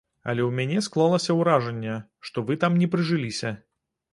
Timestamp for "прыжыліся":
2.95-3.57